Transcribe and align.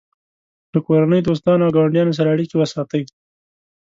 له 0.71 0.79
کورنۍ، 0.87 1.21
دوستانو 1.23 1.65
او 1.65 1.73
ګاونډیانو 1.77 2.17
سره 2.17 2.33
اړیکې 2.35 2.55
وساتئ. 2.57 3.03